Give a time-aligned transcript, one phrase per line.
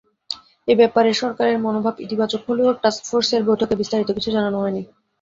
[0.67, 4.81] এ ব্যাপারে সরকারের মনোভাব ইতিবাচক হলেও টাস্কফোর্সের বৈঠকে বিস্তারিত কিছু জানানো হয়নি।